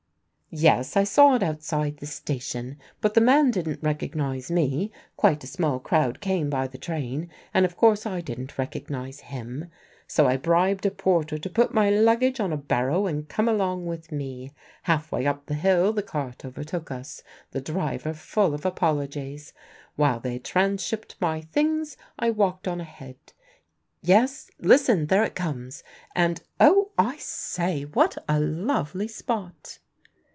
[0.53, 5.47] "Yes, I saw it outside the station; but the man didn't recognise me quite a
[5.47, 9.71] small crowd came by the train and of course I didn't recognise him.
[10.07, 13.85] So I bribed a porter to put my luggage on a barrow and come along
[13.85, 14.51] with me.
[14.83, 19.53] Half way up the hill the cart overtook us the driver full of apologies.
[19.95, 23.15] While they transhipped my things I walked on ahead
[24.01, 25.81] yes, listen, there it comes;
[26.13, 29.79] and Oh, I say, what a lovely spot!"